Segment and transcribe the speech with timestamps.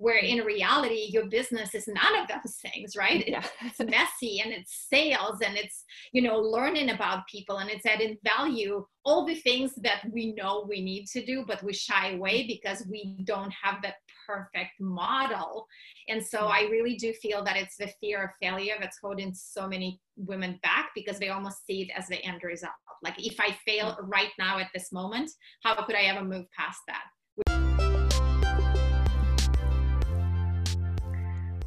[0.00, 3.28] where in reality your business is none of those things right?
[3.28, 3.44] Yeah.
[3.60, 8.16] it's messy and it's sales and it's you know learning about people and it's adding
[8.24, 8.84] value.
[9.04, 12.48] All the things that we know we need to do but we shy away mm-hmm.
[12.48, 15.66] because we don't have that perfect model.
[16.08, 16.52] And so mm-hmm.
[16.52, 20.58] i really do feel that it's the fear of failure that's holding so many women
[20.62, 22.72] back because they almost see it as the end result.
[23.02, 24.08] Like if i fail mm-hmm.
[24.08, 25.30] right now at this moment
[25.62, 27.04] how could i ever move past that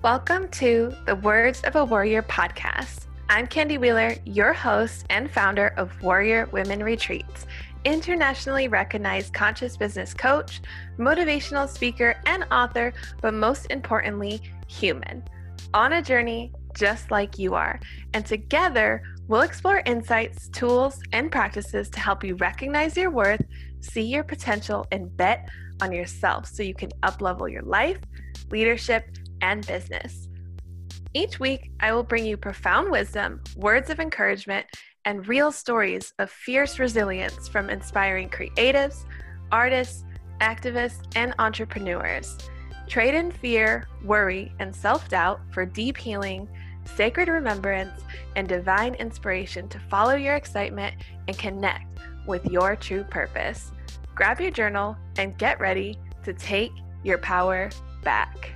[0.03, 3.05] Welcome to the Words of a Warrior podcast.
[3.29, 7.45] I'm Candy Wheeler, your host and founder of Warrior Women Retreats,
[7.85, 10.59] internationally recognized conscious business coach,
[10.99, 15.23] motivational speaker, and author, but most importantly, human.
[15.73, 17.79] On a journey just like you are.
[18.13, 23.45] And together, we'll explore insights, tools, and practices to help you recognize your worth,
[23.79, 25.47] see your potential, and bet
[25.81, 27.99] on yourself so you can uplevel your life,
[28.51, 29.05] leadership,
[29.41, 30.27] and business.
[31.13, 34.65] Each week, I will bring you profound wisdom, words of encouragement,
[35.05, 39.05] and real stories of fierce resilience from inspiring creatives,
[39.51, 40.05] artists,
[40.41, 42.37] activists, and entrepreneurs.
[42.87, 46.47] Trade in fear, worry, and self doubt for deep healing,
[46.95, 48.01] sacred remembrance,
[48.35, 50.95] and divine inspiration to follow your excitement
[51.27, 53.71] and connect with your true purpose.
[54.15, 56.71] Grab your journal and get ready to take
[57.03, 57.69] your power
[58.03, 58.51] back.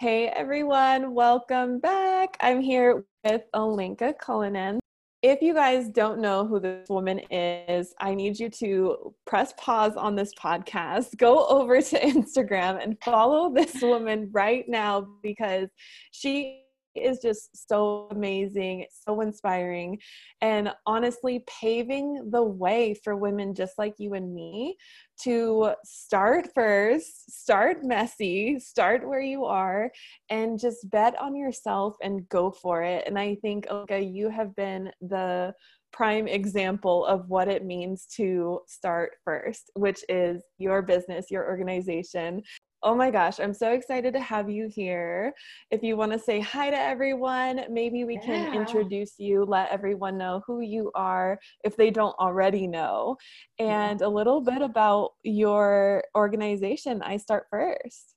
[0.00, 2.36] Hey everyone, welcome back.
[2.38, 4.78] I'm here with Alenka Cullinan.
[5.22, 9.96] If you guys don't know who this woman is, I need you to press pause
[9.96, 15.68] on this podcast, go over to Instagram and follow this woman right now because
[16.12, 16.62] she
[17.02, 19.98] is just so amazing, so inspiring,
[20.40, 24.76] and honestly paving the way for women just like you and me
[25.22, 29.90] to start first, start messy, start where you are,
[30.30, 33.04] and just bet on yourself and go for it.
[33.06, 35.54] And I think, Olga, you have been the
[35.92, 42.42] prime example of what it means to start first, which is your business, your organization.
[42.82, 45.32] Oh my gosh, I'm so excited to have you here.
[45.72, 50.16] If you want to say hi to everyone, maybe we can introduce you, let everyone
[50.16, 53.16] know who you are if they don't already know,
[53.58, 58.14] and a little bit about your organization, I Start First.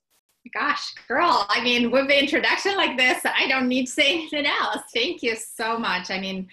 [0.54, 4.46] Gosh, girl, I mean, with the introduction like this, I don't need to say anything
[4.46, 4.82] else.
[4.94, 6.12] Thank you so much.
[6.12, 6.48] I mean,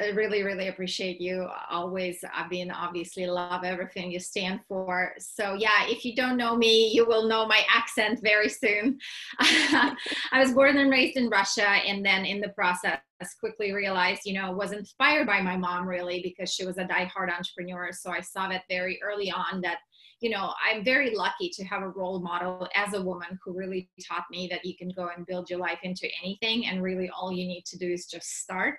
[0.00, 1.46] I really, really appreciate you.
[1.70, 5.12] Always, uh, I mean, obviously love everything you stand for.
[5.18, 8.98] So, yeah, if you don't know me, you will know my accent very soon.
[9.40, 9.94] I
[10.34, 13.00] was born and raised in Russia, and then in the process,
[13.38, 17.30] quickly realized, you know, was inspired by my mom really because she was a die-hard
[17.30, 17.90] entrepreneur.
[17.92, 19.78] So I saw that very early on that
[20.22, 23.90] you know, I'm very lucky to have a role model as a woman who really
[24.08, 27.32] taught me that you can go and build your life into anything, and really all
[27.32, 28.78] you need to do is just start.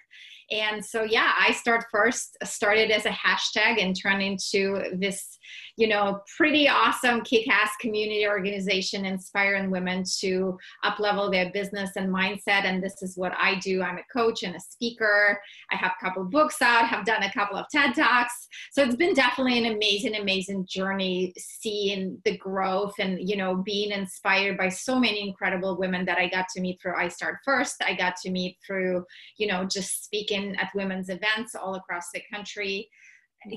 [0.54, 5.40] And so, yeah, I start first, started as a hashtag and turned into this,
[5.78, 11.92] you know, pretty awesome kick ass community organization inspiring women to up level their business
[11.96, 12.66] and mindset.
[12.66, 13.82] And this is what I do.
[13.82, 15.40] I'm a coach and a speaker.
[15.72, 18.48] I have a couple books out, have done a couple of TED Talks.
[18.74, 23.92] So it's been definitely an amazing, amazing journey seeing the growth and, you know, being
[23.92, 27.84] inspired by so many incredible women that I got to meet through I Start First.
[27.84, 29.04] I got to meet through,
[29.38, 32.90] you know, just speaking at women's events all across the country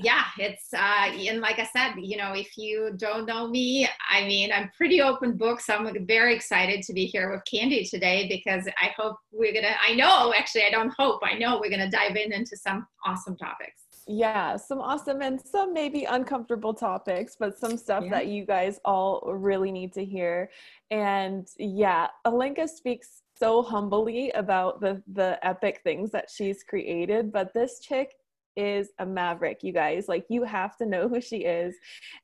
[0.09, 4.19] yeah it's uh and like i said you know if you don't know me i
[4.25, 8.27] mean i'm pretty open book so i'm very excited to be here with candy today
[8.27, 11.89] because i hope we're gonna i know actually i don't hope i know we're gonna
[11.89, 17.57] dive in into some awesome topics Yeah, some awesome and some maybe uncomfortable topics, but
[17.63, 18.11] some stuff Yeah.
[18.15, 20.49] that you guys all really need to hear.
[20.91, 21.45] And
[21.83, 23.09] yeah, Alenka speaks
[23.39, 28.13] so humbly about the the epic things that she's created, but this chick
[28.57, 31.75] is a maverick you guys like you have to know who she is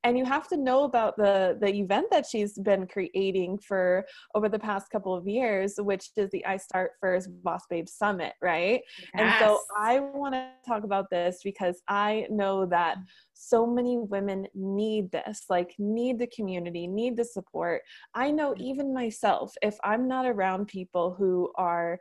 [0.04, 4.50] and you have to know about the the event that she's been creating for over
[4.50, 8.82] the past couple of years which is the i start first boss babe summit right
[8.97, 9.08] yes.
[9.14, 12.97] and so I want to talk about this because I know that
[13.34, 17.82] so many women need this, like, need the community, need the support.
[18.14, 18.64] I know mm-hmm.
[18.64, 22.00] even myself, if I'm not around people who are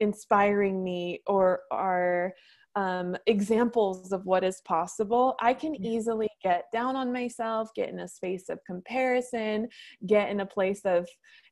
[0.00, 2.32] inspiring me or are
[2.76, 8.00] um, examples of what is possible, I can easily get down on myself, get in
[8.00, 9.68] a space of comparison,
[10.06, 11.06] get in a place of,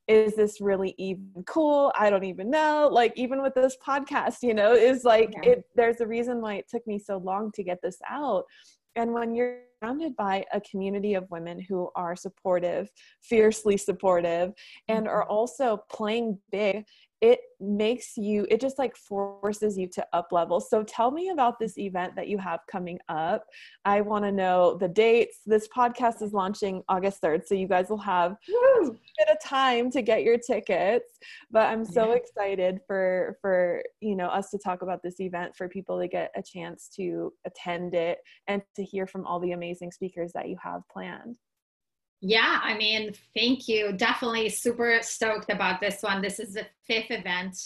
[0.08, 1.92] is this really even cool?
[1.96, 2.88] I don't even know.
[2.90, 5.52] Like, even with this podcast, you know, is like, Yeah.
[5.52, 8.44] it, there's a reason why it took me so long to get this out.
[8.96, 12.90] And when you're surrounded by a community of women who are supportive,
[13.22, 14.52] fiercely supportive,
[14.88, 15.32] and are mm-hmm.
[15.32, 16.84] also playing big
[17.22, 21.56] it makes you it just like forces you to up level so tell me about
[21.60, 23.44] this event that you have coming up
[23.84, 27.88] i want to know the dates this podcast is launching august 3rd so you guys
[27.88, 28.88] will have Woo!
[28.88, 31.18] a bit of time to get your tickets
[31.52, 32.16] but i'm so yeah.
[32.16, 36.32] excited for for you know us to talk about this event for people to get
[36.34, 38.18] a chance to attend it
[38.48, 41.38] and to hear from all the amazing speakers that you have planned
[42.22, 43.92] yeah, I mean, thank you.
[43.92, 46.22] Definitely super stoked about this one.
[46.22, 47.58] This is the fifth event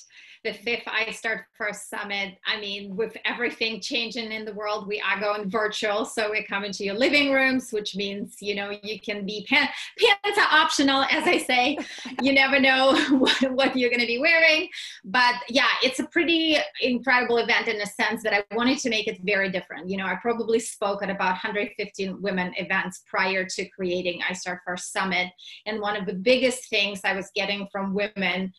[0.46, 2.38] the fifth I Start First Summit.
[2.46, 6.04] I mean, with everything changing in the world, we are going virtual.
[6.04, 9.68] So we come into your living rooms, which means, you know, you can be pan-
[9.98, 11.78] pants are optional, as I say.
[12.22, 14.68] You never know what, what you're going to be wearing.
[15.04, 19.06] But yeah, it's a pretty incredible event in a sense that I wanted to make
[19.06, 19.90] it very different.
[19.90, 24.45] You know, I probably spoke at about 115 women events prior to creating I Start
[24.64, 25.28] First Summit.
[25.66, 28.52] And one of the biggest things I was getting from women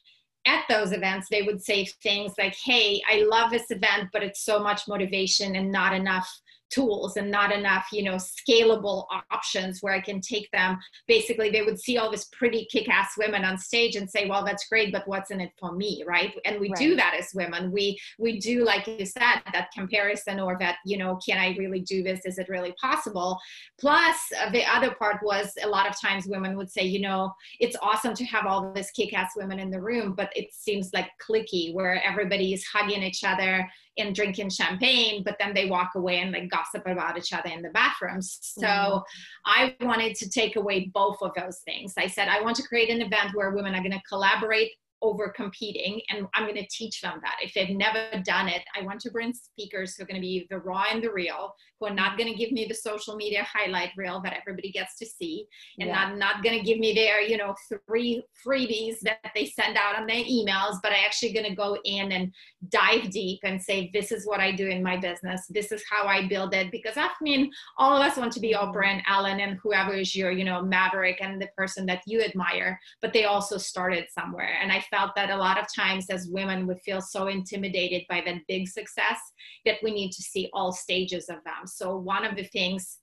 [0.45, 4.43] at those events, they would say things like, Hey, I love this event, but it's
[4.43, 6.29] so much motivation and not enough
[6.69, 10.77] tools and not enough you know scalable options where i can take them.
[11.07, 14.67] Basically they would see all this pretty kick-ass women on stage and say well that's
[14.67, 16.03] great but what's in it for me?
[16.07, 16.33] Right?
[16.45, 16.77] And we right.
[16.77, 17.71] do that as women.
[17.71, 21.81] We we do like you said that comparison or that you know can i really
[21.81, 22.25] do this?
[22.25, 23.39] Is it really possible?
[23.79, 27.33] Plus uh, the other part was a lot of times women would say you know
[27.59, 31.09] it's awesome to have all this kick-ass women in the room but it seems like
[31.25, 33.67] clicky where everybody is hugging each other
[33.97, 37.61] and drinking champagne, but then they walk away and like gossip about each other in
[37.61, 38.39] the bathrooms.
[38.41, 39.01] So mm-hmm.
[39.45, 41.93] I wanted to take away both of those things.
[41.97, 44.71] I said, I want to create an event where women are going to collaborate
[45.01, 48.83] over competing and i'm going to teach them that if they've never done it i
[48.83, 51.85] want to bring speakers who are going to be the raw and the real who
[51.85, 55.05] are not going to give me the social media highlight reel that everybody gets to
[55.05, 55.45] see
[55.79, 55.95] and yeah.
[55.95, 57.55] not not going to give me their you know
[57.87, 61.77] three freebies that they send out on their emails but i actually going to go
[61.85, 62.31] in and
[62.69, 66.07] dive deep and say this is what i do in my business this is how
[66.07, 68.71] i build it because i mean all of us want to be mm-hmm.
[68.71, 72.21] oprah and ellen and whoever is your you know maverick and the person that you
[72.21, 76.29] admire but they also started somewhere and i felt that a lot of times as
[76.29, 79.19] women we feel so intimidated by that big success
[79.65, 81.65] that we need to see all stages of them.
[81.65, 82.99] So one of the things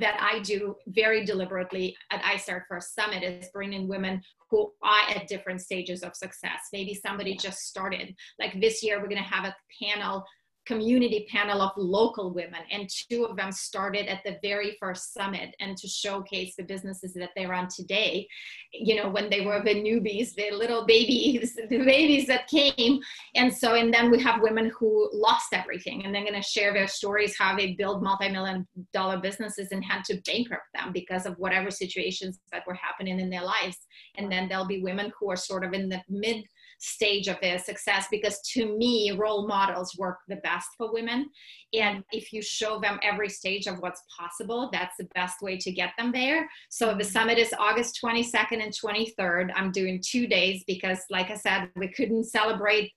[0.00, 2.38] that I do very deliberately at I
[2.68, 6.68] First Summit is bringing women who are at different stages of success.
[6.72, 8.14] Maybe somebody just started.
[8.38, 10.24] Like this year, we're going to have a panel
[10.66, 15.54] community panel of local women and two of them started at the very first summit
[15.60, 18.26] and to showcase the businesses that they run today.
[18.72, 23.00] You know when they were the newbies the little babies the babies that came.
[23.34, 26.72] And so and then we have women who lost everything and they're going to share
[26.72, 31.38] their stories how they build multi-million dollar businesses and had to bankrupt them because of
[31.38, 33.78] whatever situations that were happening in their lives.
[34.16, 36.44] And then there'll be women who are sort of in the mid
[36.78, 41.30] stage of their success because to me role models work the best for women.
[41.74, 45.72] And if you show them every stage of what's possible that's the best way to
[45.72, 46.48] get them there.
[46.70, 47.10] So the mm-hmm.
[47.10, 51.88] summit is august 22nd and 23rd i'm doing two days because like i said we
[51.88, 52.92] couldn't celebrate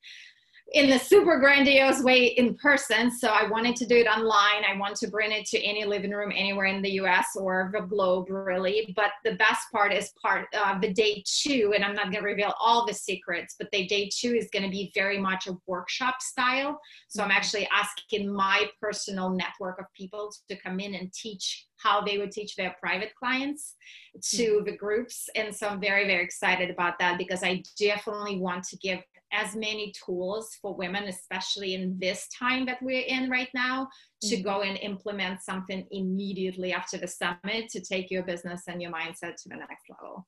[0.74, 3.10] in the super grandiose way in person.
[3.10, 4.64] So I wanted to do it online.
[4.68, 7.82] I want to bring it to any living room anywhere in the US or the
[7.82, 8.94] globe, really.
[8.96, 12.24] But the best part is part of uh, the day two, and I'm not going
[12.24, 15.48] to reveal all the secrets, but the day two is going to be very much
[15.48, 16.80] a workshop style.
[17.08, 17.38] So I'm mm-hmm.
[17.38, 22.32] actually asking my personal network of people to come in and teach how they would
[22.32, 23.76] teach their private clients
[24.22, 24.66] to mm-hmm.
[24.66, 25.30] the groups.
[25.36, 29.00] And so I'm very, very excited about that because I definitely want to give
[29.32, 33.88] as many tools for women, especially in this time that we're in right now,
[34.22, 34.44] to mm-hmm.
[34.44, 39.36] go and implement something immediately after the summit to take your business and your mindset
[39.36, 40.26] to the next level.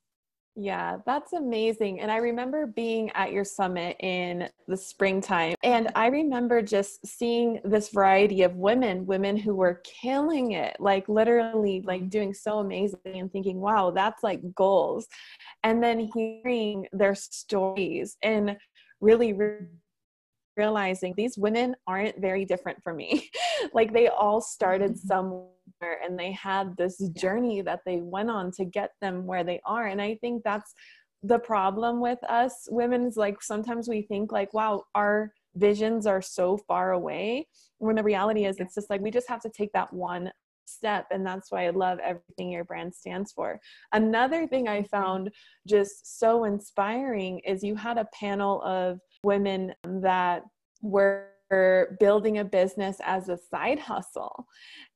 [0.58, 2.02] Yeah, that's amazing.
[2.02, 7.62] And I remember being at your summit in the springtime, and I remember just seeing
[7.64, 13.00] this variety of women, women who were killing it, like literally like doing so amazing
[13.06, 15.08] and thinking, wow, that's like goals.
[15.64, 18.58] And then hearing their stories and
[19.02, 19.68] really re-
[20.58, 23.30] realizing these women aren't very different from me.
[23.74, 25.08] like they all started mm-hmm.
[25.08, 25.50] somewhere
[26.04, 29.88] and they had this journey that they went on to get them where they are.
[29.88, 30.74] And I think that's
[31.24, 36.22] the problem with us women is like sometimes we think like, wow, our visions are
[36.22, 37.48] so far away.
[37.78, 40.32] When the reality is it's just like we just have to take that one
[40.66, 43.60] step and that's why i love everything your brand stands for.
[43.94, 45.30] Another thing i found
[45.68, 50.44] just so inspiring is you had a panel of women that
[50.82, 51.28] were
[52.00, 54.48] building a business as a side hustle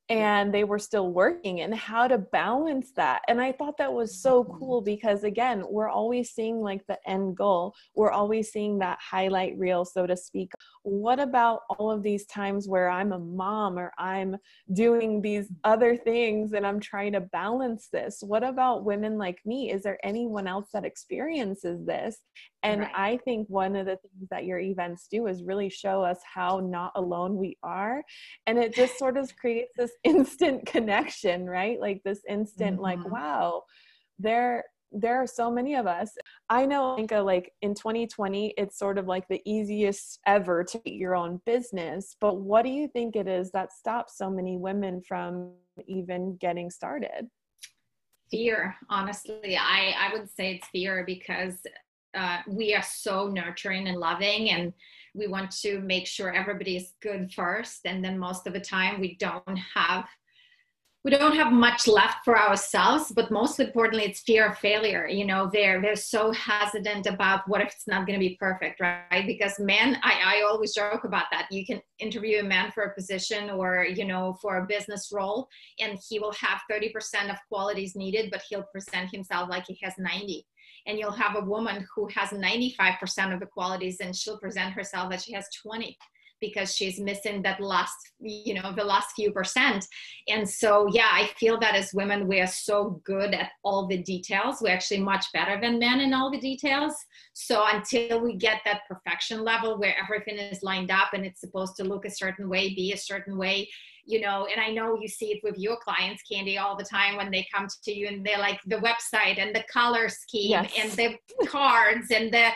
[0.09, 3.21] and they were still working and how to balance that.
[3.27, 4.57] And i thought that was so Mm-hmm.
[4.59, 7.73] cool because again we're always seeing like the end goal.
[7.95, 10.51] We're always seeing that highlight reel so to speak
[10.85, 14.37] what about all of these times where i'm a mom or i'm
[14.73, 18.19] doing these other things and i'm trying to balance this?
[18.21, 19.71] What about women like me?
[19.71, 22.17] Is there anyone else that experiences this?
[22.61, 22.91] And Right.
[22.95, 26.59] i think one of the things that your events do is really show us how
[26.59, 28.03] not alone we are.
[28.45, 31.79] And it just sort of creates this instant connection right?
[31.79, 33.09] Like this instant like Mhm.
[33.11, 33.63] wow
[34.19, 36.11] there there are so many of us
[36.49, 40.93] i know Inka, like in 2020 it's sort of like the easiest ever to get
[40.93, 45.01] your own business but what do you think it is that stops so many women
[45.01, 45.51] from
[45.87, 47.29] even getting started?
[48.31, 49.57] Fear honestly.
[49.57, 51.55] I i would say it's fear because
[52.17, 54.73] uh, we are so nurturing and loving and
[55.13, 59.01] we want to make sure everybody is good first and then most of the time
[59.01, 60.05] we don't have
[61.05, 65.07] we don't have much left for ourselves but most importantly it's fear of failure.
[65.07, 68.81] You know they're they're so hesitant about what if it's not going to be perfect
[68.81, 69.23] right?
[69.27, 71.47] Because men I, I always joke about that.
[71.51, 75.47] You can interview a man for a position or you know for a business role
[75.79, 79.93] and he will have 30% of qualities needed but he'll present himself like he has
[79.99, 80.43] 90
[80.87, 85.11] and you'll have a woman who has 95% of the qualities and she'll present herself
[85.11, 85.95] that she has 20
[86.47, 89.85] because she's missing that last you know the last few percent.
[90.27, 93.97] And so yeah i feel that as women we are so good at all the
[94.03, 94.57] details.
[94.61, 96.93] We're actually much better than men in all the details.
[97.33, 101.75] So until we get that perfection level where everything is lined up and it's supposed
[101.77, 103.69] to look a certain way be a certain way
[104.05, 107.15] you know and i know you see it with your clients candy all the time
[107.15, 110.71] when they come to you and they're like the website and the color scheme Yes.
[110.79, 112.49] and the cards and the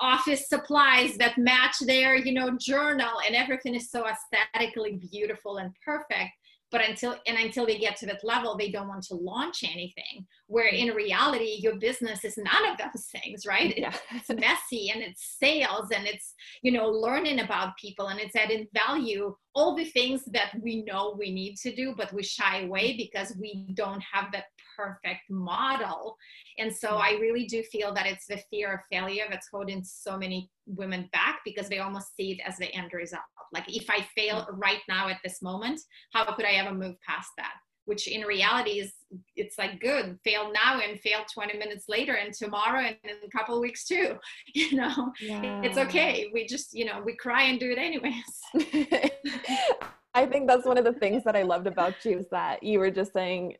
[0.00, 5.72] office supplies that match their you know journal and everything is so aesthetically beautiful and
[5.84, 6.32] perfect
[6.72, 10.26] but until and until they get to that level they don't want to launch anything
[10.46, 13.74] where in reality your business is none of those things right?
[13.76, 13.94] Yeah.
[14.12, 18.66] It's messy and it's sales and it's you know learning about people and it's adding
[18.74, 19.34] value.
[19.54, 22.98] All the things that we know we need to do but we shy away mm.
[22.98, 24.44] because we don't have that
[24.76, 26.16] perfect model.
[26.58, 30.16] And so i really do feel that it's the fear of failure that's holding so
[30.16, 33.22] many women back because they almost see it as the end result.
[33.52, 34.48] Like if i fail mm.
[34.52, 35.80] right now at this moment
[36.12, 37.54] how could i ever move past that?
[37.84, 38.92] Which in reality is
[39.36, 43.30] it's like good fail now and fail 20 minutes later and tomorrow and in a
[43.30, 44.16] couple of weeks too
[44.54, 45.12] you know?
[45.20, 46.30] It's okay.
[46.32, 48.40] We just you know we cry and do it anyways
[50.16, 52.78] I think that's one of the things that I loved about you is that you
[52.78, 53.56] were just saying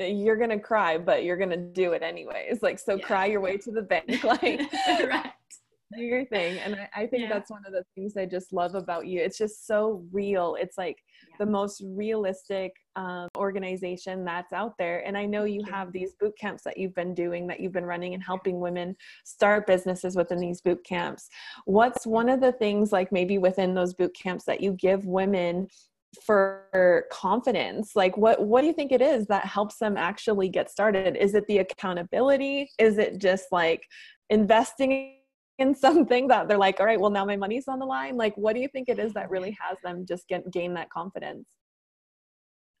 [0.00, 2.60] you're gonna cry, but you're gonna do it anyways.
[2.60, 3.06] Like so, Yeah.
[3.06, 4.60] cry your way to the bank, like
[5.08, 5.32] right
[5.94, 6.58] do your thing.
[6.60, 7.28] And I, I think Yeah.
[7.28, 9.20] that's one of the things I just love about you.
[9.20, 10.56] It's just so real.
[10.58, 11.36] It's like Yeah.
[11.40, 15.06] the most realistic um, organization that's out there.
[15.06, 15.72] And I know you you.
[15.72, 18.96] have these boot camps that you've been doing, that you've been running and helping women
[19.24, 21.28] start businesses within these boot camps.
[21.64, 25.68] What's one of the things, like maybe within those boot camps, that you give women
[26.24, 30.70] for confidence like what what do you think it is that helps them actually get
[30.70, 31.16] started?
[31.16, 32.70] Is it the accountability?
[32.78, 33.86] Is it just like
[34.30, 35.14] investing
[35.58, 38.16] in something that they're like all right well now my money's on the line.
[38.16, 40.90] Like what do you think it is that really has them just get gain that
[40.90, 41.46] confidence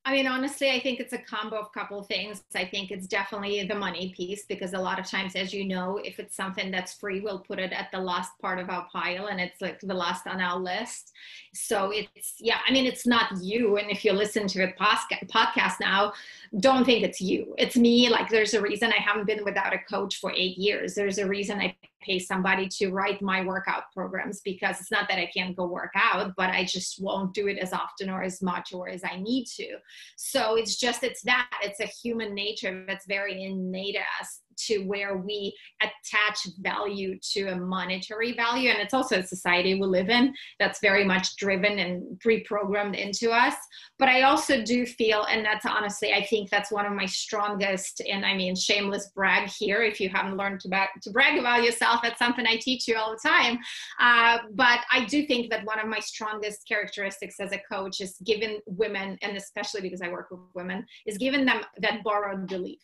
[0.04, 2.42] I mean, honestly, I think it's a combo of couple of things.
[2.56, 5.98] I think it's definitely the money piece because a lot of times, as you know,
[5.98, 9.28] if it's something that's free, we'll put it at the last part of our pile
[9.28, 11.12] and it's like the last on our list.
[11.54, 13.76] So it's, yeah, I mean, it's not you.
[13.76, 16.14] And if you listen to the podcast now,
[16.58, 17.54] don't think it's you.
[17.56, 18.08] It's me.
[18.08, 20.96] Like, there's a reason I haven't been without a coach for eight years.
[20.96, 25.18] There's a reason I pay somebody to write my workout programs because it's not that
[25.18, 28.42] I can't go work out, but I just won't do it as often or as
[28.42, 29.76] much or as I need to.
[30.16, 35.16] So it's just, it's that, it's a human nature that's very innate us to where
[35.16, 38.70] we attach value to a monetary value.
[38.70, 43.30] And it's also a society we live in that's very much driven and pre-programmed into
[43.30, 43.54] us.
[43.98, 48.02] But I also do feel, and that's honestly, I think that's one of my strongest,
[48.08, 49.82] and I mean, shameless brag here.
[49.82, 53.12] If you haven't learned to, to brag about yourself, that's something I teach you all
[53.12, 53.58] the time.
[54.00, 58.16] Uh, but I do think that one of my strongest characteristics as a coach is
[58.24, 62.80] giving women, and especially because I work with women, is giving them that borrowed belief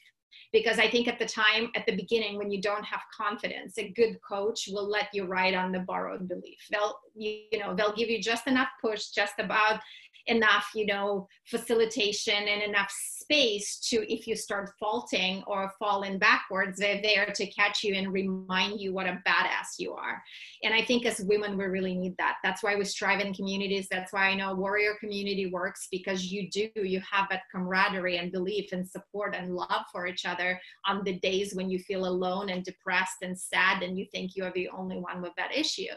[0.52, 3.90] because I think at the time, at the beginning, when you don't have confidence, a
[3.90, 6.58] good coach will let you ride on the borrowed belief.
[6.70, 9.80] They'll, you, know, they'll give you just enough push, just about
[10.28, 12.92] enough you know facilitation and enough
[13.28, 18.12] space to if you start faulting or falling backwards they're there to catch you and
[18.12, 20.23] remind you what a badass you are.
[20.62, 22.37] And i think as women we really need that.
[22.42, 23.88] That's why we strive in communities.
[23.90, 26.68] That's why i know warrior community works because you do.
[26.75, 31.18] You have that camaraderie and belief and support and love for each other on the
[31.20, 34.68] days when you feel alone and depressed and sad and you think you are the
[34.70, 35.94] only one with that issue.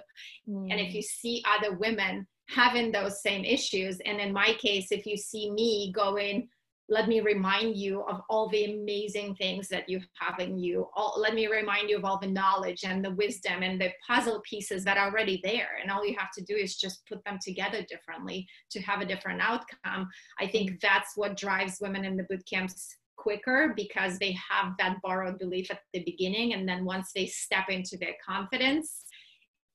[0.50, 0.72] Mm.
[0.72, 4.00] and if you see other women having those same issues.
[4.06, 6.50] And in my case if you see me going
[6.92, 10.90] let me remind you of all the amazing things that you have in you.
[10.94, 14.42] All, let me remind you of all the knowledge and the wisdom and the puzzle
[14.42, 15.70] pieces that are already there.
[15.82, 19.06] And all you have to do is just put them together differently to have a
[19.06, 20.10] different outcome.
[20.38, 24.98] I think that's what drives women in the boot camps quicker because they have that
[25.02, 26.54] borrowed belief at the beginning.
[26.54, 29.06] And then once they step into their confidence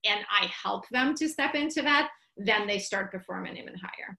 [0.04, 4.18] and i help them to step into that then they start performing even higher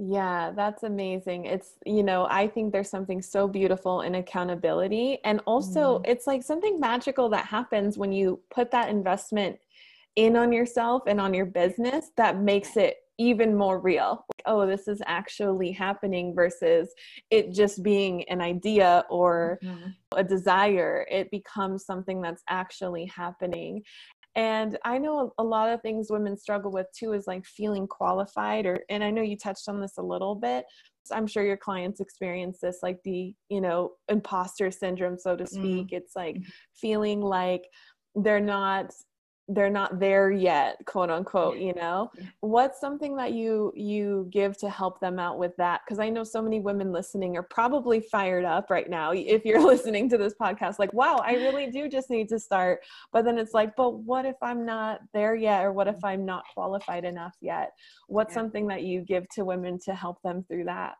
[0.00, 1.46] yeah, that's amazing.
[1.46, 5.18] It's, you know, I think there's something so beautiful in accountability.
[5.24, 6.02] And also, mm.
[6.06, 9.58] it's like something magical that happens when you put that investment
[10.14, 14.24] in on yourself and on your business that makes it even more real.
[14.28, 16.94] Like, oh, this is actually happening versus
[17.32, 19.88] it just being an idea or mm-hmm.
[20.16, 21.04] a desire.
[21.10, 23.82] It becomes something that's actually happening
[24.38, 28.64] and i know a lot of things women struggle with too is like feeling qualified
[28.64, 30.64] or and i know you touched on this a little bit
[31.12, 35.48] i'm sure your clients experience this like the you know imposter syndrome so to mm.
[35.48, 35.92] speak mm.
[35.92, 36.50] it's like mm-hmm.
[36.74, 37.64] feeling like
[38.14, 38.86] they're not
[39.48, 42.10] they're not there yet quote unquote you know?
[42.40, 45.80] What's something that you you give to help them out with that?
[45.84, 49.64] Because i know so many women listening are probably fired up right now if you're
[49.72, 52.80] listening to this podcast like wow i really do just need to start.
[53.12, 56.06] But then it's like but what if i'm not there yet or what if mm-hmm.
[56.06, 57.70] i'm not qualified enough yet?
[58.06, 58.40] What's yeah.
[58.40, 60.94] something that you give to women to help them through that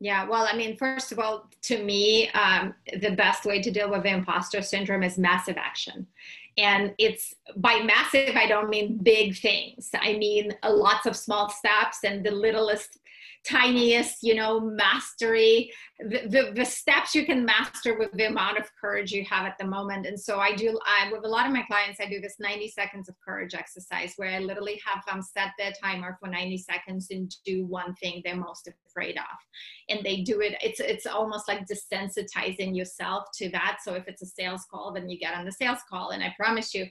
[0.00, 3.90] yeah, well, I mean, first of all, to me, um, the best way to deal
[3.90, 6.06] with imposter syndrome is massive action.
[6.56, 9.90] And it's by massive, I don't mean big things.
[9.94, 12.98] I mean uh, lots of small steps and the littlest
[13.44, 15.70] tiniest, you know, mastery,
[16.00, 19.56] the, the, the, steps you can master with the amount of courage you have at
[19.58, 20.06] the moment.
[20.06, 22.68] And so I do, I, with a lot of my clients, I do this 90
[22.68, 27.08] seconds of courage exercise where I literally have them set their timer for 90 seconds
[27.10, 29.24] and do one thing they're most afraid of.
[29.88, 33.78] And they do it, it's, it's almost like desensitizing yourself to that.
[33.84, 36.10] So if it's a sales call, then you get on the sales call.
[36.10, 36.86] And I promise you,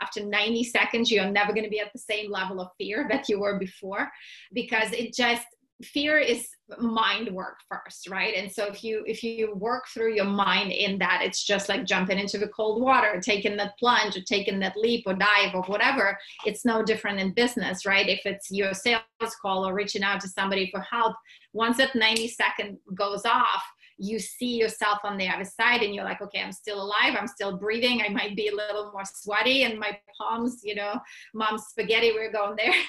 [0.00, 3.28] after 90 seconds you're never going to be at the same level of fear that
[3.28, 4.10] you were before
[4.52, 5.46] because it just
[5.82, 8.34] fear is mind work first right?
[8.34, 11.84] And so if you if you work through your mind in that it's just like
[11.84, 15.62] jumping into the cold water taking that plunge or taking that leap or dive or
[15.64, 16.18] whatever.
[16.46, 18.08] It's no different in business right?
[18.08, 19.02] If it's your sales
[19.40, 21.14] call or reaching out to somebody for help
[21.52, 23.62] once that 90 second goes off
[23.98, 27.26] you see yourself on the other side and you're like okay i'm still alive i'm
[27.26, 30.94] still breathing i might be a little more sweaty and my palms you know
[31.34, 32.74] mom's spaghetti we're going there.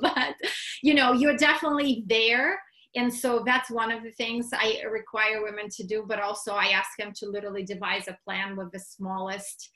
[0.00, 0.34] But
[0.82, 2.60] you know you're definitely there.
[2.94, 6.66] And so that's one of the things i require women to do but also i
[6.66, 9.70] ask them to literally devise a plan with the smallest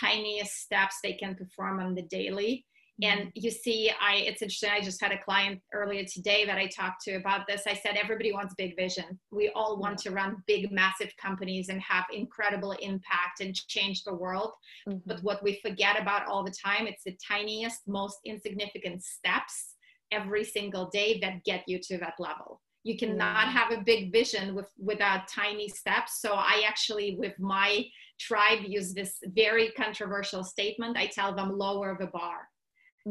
[0.00, 2.64] tiniest steps they can perform on the daily
[3.02, 3.30] and mm-hmm.
[3.34, 4.70] you see, I it's interesting.
[4.70, 7.62] I just had a client earlier today that I talked to about this.
[7.66, 9.18] I said everybody wants big vision.
[9.30, 14.14] We all want to run big, massive companies and have incredible impact and change the
[14.14, 14.52] world.
[14.88, 14.98] Mm-hmm.
[15.06, 19.74] But what we forget about all the time, it's the tiniest, most insignificant steps
[20.12, 22.60] every single day that get you to that level.
[22.84, 26.20] You cannot have a big vision with without tiny steps.
[26.20, 27.84] So I actually, with my
[28.18, 30.96] tribe, use this very controversial statement.
[30.96, 32.48] I tell them lower the bar.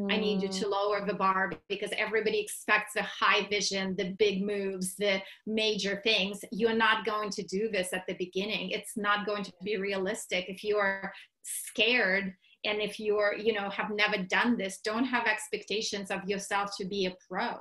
[0.10, 0.72] I need you to mm.
[0.72, 6.40] lower the bar because everybody expects the high vision, the big moves, the major things.
[6.52, 8.70] You're not going to do this at the beginning.
[8.70, 10.46] It's not going to be realistic.
[10.48, 11.12] If you are
[11.44, 16.72] scared and if you're, you know, have never done this, don't have expectations of yourself
[16.78, 17.60] to be a pro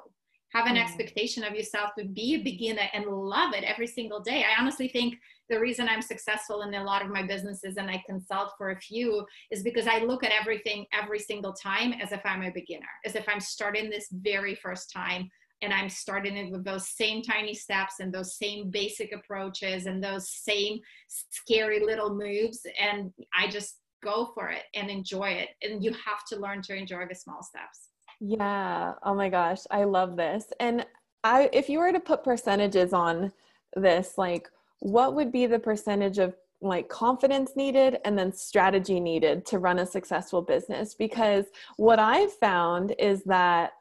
[0.52, 0.82] have an mm.
[0.82, 4.44] expectation of yourself to be a beginner and love it every single day.
[4.44, 5.14] I honestly think
[5.50, 8.80] the reason I'm successful in a lot of my businesses and I consult for a
[8.80, 12.88] few is because I look at everything every single time as if I'm a beginner,
[13.04, 15.28] as if I'm starting this very first time
[15.60, 20.02] and I'm starting it with those same tiny steps and those same basic approaches and
[20.02, 22.64] those same scary little moves.
[22.80, 25.50] And I just go for it and enjoy it.
[25.62, 27.88] And you have to learn to enjoy the small steps.
[28.20, 28.94] Yeah.
[29.02, 29.60] Oh my gosh.
[29.70, 30.44] I love this.
[30.60, 30.86] And
[31.24, 33.32] I if you were to put percentages on
[33.76, 34.48] this, like
[34.80, 39.78] what would be the percentage of like confidence needed and then strategy needed to run
[39.78, 40.94] a successful business?
[40.94, 43.72] Because what I've found is that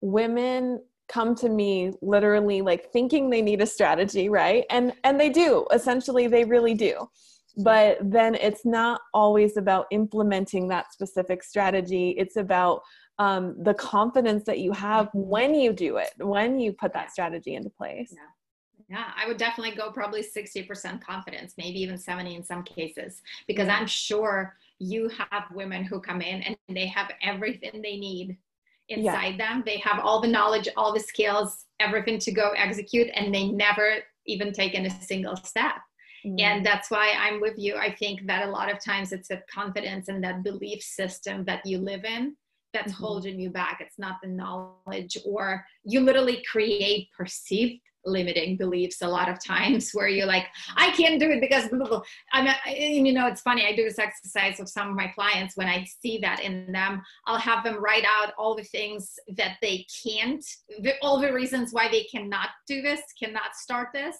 [0.00, 4.64] women come to me literally like thinking they need a strategy right?
[4.70, 5.66] And and they do.
[5.72, 7.08] Essentially they really do.
[7.58, 12.10] But then it's not always about implementing that specific strategy.
[12.18, 12.82] It's about
[13.18, 17.54] um, the confidence that you have when you do it when you put that strategy
[17.54, 18.12] into place.
[18.12, 18.35] Yeah.
[18.88, 23.68] Yeah, I would definitely go probably 60% confidence, maybe even 70 in some cases, because
[23.68, 28.36] I'm sure you have women who come in and they have everything they need
[28.88, 29.54] inside yeah.
[29.54, 29.62] them.
[29.66, 33.96] They have all the knowledge, all the skills, everything to go execute, and they never
[34.26, 35.76] even taken a single step.
[36.24, 36.40] Mm.
[36.40, 37.76] And that's why I'm with you.
[37.76, 41.66] I think that a lot of times it's a confidence and that belief system that
[41.66, 42.36] you live in
[42.72, 43.04] that's mm-hmm.
[43.04, 43.78] holding you back.
[43.80, 49.90] It's not the knowledge, or you literally create perceived limiting beliefs a lot of times
[49.92, 51.68] where you're like i can't do it because
[52.32, 55.56] i'm a, you know it's funny i do this exercise with some of my clients.
[55.56, 59.56] When i see that in them i'll have them write out all the things that
[59.60, 60.44] they can't
[61.02, 64.16] all the reasons why they cannot do this cannot start this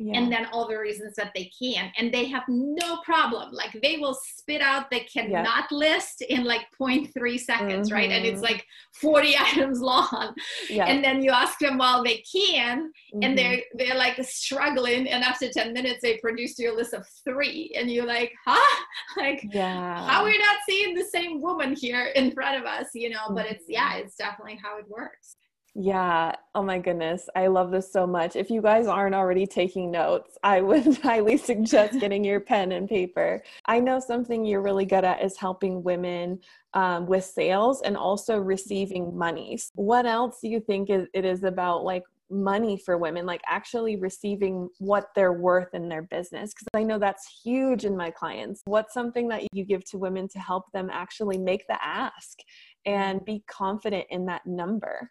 [0.00, 0.18] yeah.
[0.18, 3.98] and then all the reasons that they can and they have no problem like they
[3.98, 5.76] will spit out they cannot yeah.
[5.76, 7.94] list in like 0.3 seconds mm-hmm.
[7.94, 8.52] right and it's mm-hmm.
[8.52, 10.34] like 40 items long
[10.68, 10.86] yeah.
[10.86, 13.22] and then you ask them well they can mm-hmm.
[13.22, 17.04] and they're they're like struggling and after 10 minutes they produce you a list of
[17.24, 18.84] three and you're like huh
[19.18, 22.88] like yeah how are we not seeing the same woman here in front of us
[22.94, 23.34] you know mm-hmm.
[23.34, 24.06] but it's yeah mm-hmm.
[24.06, 25.36] it's definitely how it works
[25.82, 26.34] yeah.
[26.54, 27.30] Oh my goodness.
[27.34, 28.36] I love this so much.
[28.36, 32.86] If you guys aren't already taking notes, I would highly suggest getting your pen and
[32.86, 33.42] paper.
[33.64, 36.40] I know something you're really good at is helping women
[36.74, 39.70] um, with sales and also receiving monies.
[39.74, 43.96] What else do you think is, it is about like money for women, like actually
[43.96, 46.52] receiving what they're worth in their business?
[46.52, 48.60] Because I know that's huge in my clients.
[48.66, 52.38] What's something that you give to women to help them actually make the ask
[52.84, 55.10] and be confident in that number?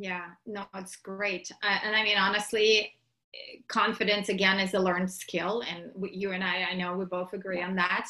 [0.00, 1.52] Yeah, no, it's great.
[1.62, 2.94] Uh, and I mean, honestly,
[3.68, 5.62] confidence again is a learned skill.
[5.68, 8.08] And you and I, I know we both agree on that.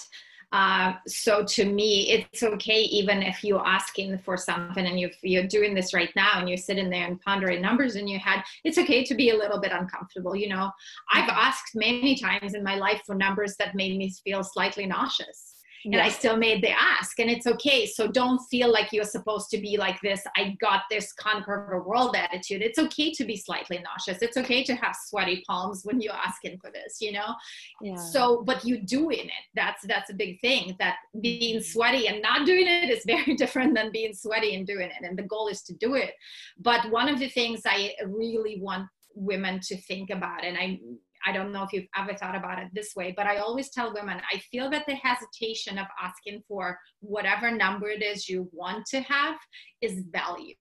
[0.52, 5.48] Uh, so to me, it's okay even if you're asking for something and you're, you're
[5.48, 8.78] doing this right now and you're sitting there and pondering numbers in your head, it's
[8.78, 10.36] okay to be a little bit uncomfortable.
[10.36, 10.70] You know,
[11.12, 15.59] I've asked many times in my life for numbers that made me feel slightly nauseous
[15.84, 17.86] and I still made the ask and it's okay.
[17.86, 21.88] So don't feel like you're supposed to be like this, I got this conquer the
[21.88, 22.62] world attitude.
[22.62, 24.22] It's okay to be slightly nauseous.
[24.22, 27.34] It's okay to have sweaty palms when you're asking for this, you know?
[27.80, 27.96] Yeah.
[27.96, 31.64] So, but you doing it, that's, that's a big thing that being mm-hmm.
[31.64, 35.02] sweaty and not doing it is very different than being sweaty and doing it.
[35.02, 36.12] And the goal is to do it.
[36.58, 40.78] But one of the things I really want women to think about, and I
[41.26, 43.94] I don't know if you've ever thought about it this way, but I always tell
[43.94, 48.86] women I feel that the hesitation of asking for whatever number it is you want
[48.86, 49.36] to have
[49.80, 50.54] is value.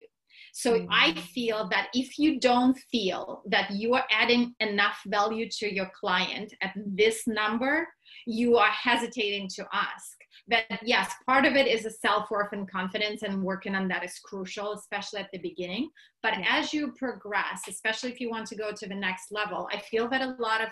[0.54, 0.92] So mm-hmm.
[0.92, 5.92] I feel that if you don't feel that you are adding enough value to your
[6.00, 7.88] client at this number,
[8.26, 10.19] you are hesitating to ask
[10.50, 14.20] that yes part of it is a self-worth and confidence and working on that is
[14.24, 15.90] crucial especially at the beginning
[16.24, 19.80] but as you progress especially if you want to go to the next level i
[19.80, 20.70] feel that a lot of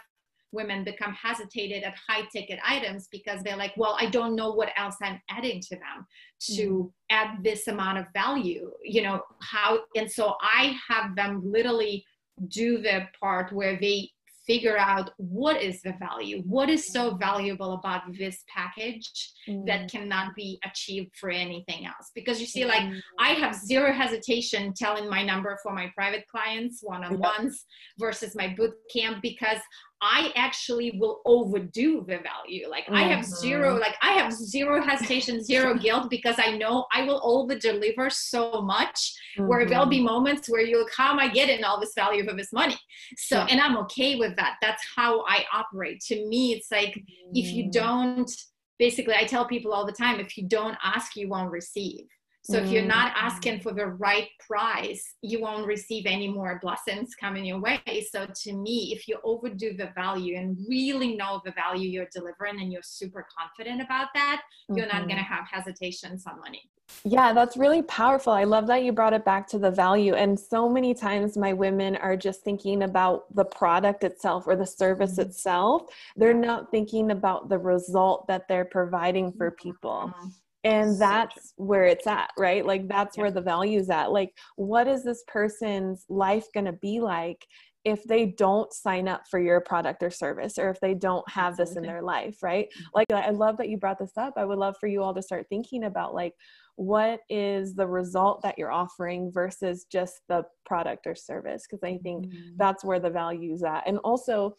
[0.54, 4.70] women become hesitated at high ticket items because they're like well i don't know what
[4.78, 6.06] else i'm adding to them
[6.40, 6.92] to mm.
[7.10, 12.04] add this amount of value you know how and so i have them literally
[12.48, 14.10] do the part where they
[14.48, 19.66] figure out what is the value what is so valuable about this package mm.
[19.66, 23.00] that cannot be achieved for anything else because you see like mm.
[23.20, 27.66] i have zero hesitation telling my number for my private clients one-on-ones
[28.00, 29.60] versus my boot camp because
[30.02, 32.70] I actually will overdo the value.
[32.70, 32.96] Like mm-hmm.
[32.96, 33.82] I have zero, mm-hmm.
[33.82, 38.62] like I have zero hesitation, zero guilt because I know I will over deliver so
[38.62, 39.48] much mm-hmm.
[39.48, 40.06] where there'll be mm-hmm.
[40.06, 42.78] moments where you'll, how am I getting all this value for this money?
[43.18, 43.48] So, yeah.
[43.50, 44.58] and I'm okay with that.
[44.62, 46.02] That's how I operate.
[46.08, 47.32] To me, it's like mm-hmm.
[47.34, 47.72] if you mm.
[47.72, 48.32] don't,
[48.78, 52.06] basically, I tell people all the time, if you don't ask, you won't receive.
[52.50, 53.18] So if you're not mm.
[53.18, 58.08] asking for the right price, you won't receive any more blessings coming your way.
[58.10, 62.62] So to me, if you overdo the value and really know the value you're delivering
[62.62, 64.78] and you're super confident about that, mm-hmm.
[64.78, 65.34] you're not going to mm-hmm.
[65.34, 66.70] have hesitations on money.
[67.04, 68.32] Yeah, that's really powerful.
[68.32, 70.14] I love that you brought it back to the value.
[70.14, 74.66] And so many times my women are just thinking about the product itself or the
[74.66, 75.30] service mm-hmm.
[75.30, 75.82] itself.
[76.16, 80.14] They're not thinking about the result that they're providing for people.
[80.16, 80.28] Mm-hmm
[80.68, 82.66] and that's where it's at right?
[82.66, 83.24] Like that's yeah.
[83.24, 84.12] where the value's at.
[84.12, 87.46] Like what is this person's life going to be like
[87.86, 91.56] if they don't sign up for your product or service or if they don't have
[91.56, 92.68] this in their life right?
[92.68, 92.84] Mm-hmm.
[92.94, 94.34] like i love that you brought this up.
[94.38, 96.34] I would love for you all to start thinking about like
[96.76, 101.64] what is the result that you're offering versus just the product or service?
[101.70, 102.56] Because i think mm-hmm.
[102.58, 103.88] that's where the value is at.
[103.88, 104.56] And also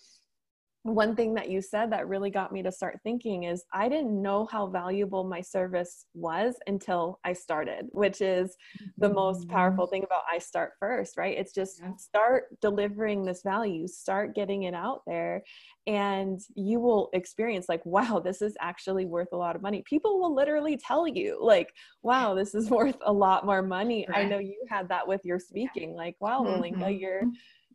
[0.95, 4.21] one thing that you said that really got me to start thinking is I didn't
[4.21, 8.57] know how valuable my service was until I started, which is
[8.97, 9.51] the most mm-hmm.
[9.51, 11.37] powerful thing about I start first, right?
[11.37, 15.43] It's just start delivering this value, start getting it out there,
[15.87, 19.83] and you will experience like, wow, this is actually worth a lot of money.
[19.89, 21.73] People will literally tell you, like,
[22.03, 24.07] wow, this is worth a lot more money.
[24.09, 24.27] Right.
[24.27, 26.89] I know you had that with your speaking, like, wow, mm-hmm.
[26.89, 27.23] You're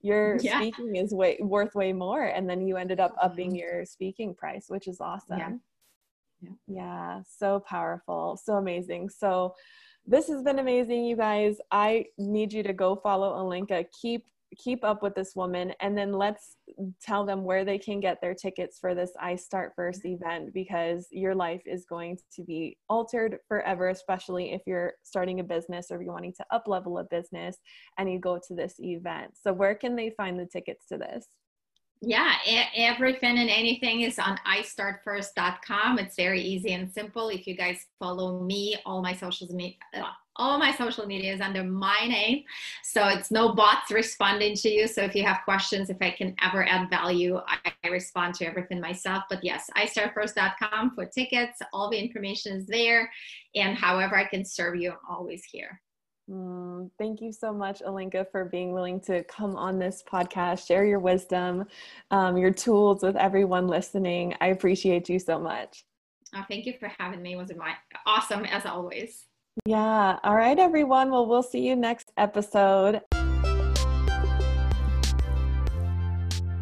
[0.04, 0.60] your yeah.
[0.60, 4.66] speaking is way worth way more and then you ended up upping your speaking price
[4.68, 5.52] which is awesome yeah.
[6.42, 6.50] yeah.
[6.68, 9.56] yeah so powerful so amazing so
[10.06, 14.26] this has been amazing you guys i need you to go follow Alenka keep
[14.58, 16.58] keep up with this woman and then let's
[17.02, 20.24] tell them where they can get their tickets for this I Start First mm-hmm.
[20.24, 25.44] event because your life is going to be altered forever, especially if you're starting a
[25.44, 27.58] business or you're wanting to up level a business
[27.98, 29.32] and you go to this event.
[29.42, 31.26] So, where can they find the tickets to this?
[32.06, 32.34] Yeah,
[32.76, 36.00] everything and anything is on istartfirst.com.
[36.00, 37.30] It's very easy and simple.
[37.30, 40.04] If you guys follow me, all my socials, me, uh,
[40.36, 42.44] all my social media is under my name.
[42.84, 44.88] So it's no bots responding to you.
[44.88, 47.58] So if you have questions, if I can ever add value, I,
[47.90, 49.24] respond to everything myself.
[49.30, 51.60] But yes, istartfirst.com for tickets.
[51.74, 53.12] All the information is there.
[53.56, 55.80] And however I can serve you, I'm always here.
[56.30, 60.86] Mm, thank you so much, Alenka, for being willing to come on this podcast, share
[60.86, 61.66] your wisdom,
[62.12, 64.34] um, your tools with everyone listening.
[64.40, 65.84] I appreciate you so much.
[66.34, 67.34] Oh, thank you for having me.
[67.34, 69.26] It was my awesome as always.
[69.66, 70.20] Yeah.
[70.24, 71.12] All right, everyone.
[71.12, 73.02] Well, we'll see you next episode.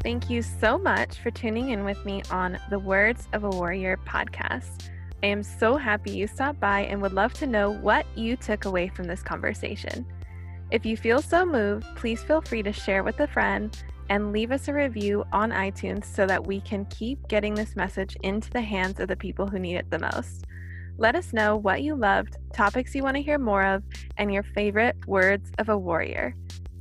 [0.03, 3.97] Thank you so much for tuning in with me on the Words of a Warrior
[4.05, 4.89] podcast.
[5.23, 8.65] I am so happy you stopped by and would love to know what you took
[8.65, 10.05] away from this conversation.
[10.71, 13.75] If you feel so moved, please feel free to share with a friend
[14.09, 18.17] and leave us a review on iTunes so that we can keep getting this message
[18.23, 20.45] into the hands of the people who need it the most.
[20.97, 23.83] Let us know what you loved, topics you want to hear more of,
[24.17, 26.35] and your favorite words of a warrior.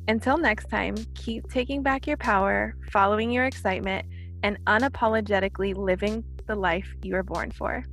[0.09, 4.07] Until next time, keep taking back your power, following your excitement,
[4.43, 7.85] and unapologetically living the life you were born for.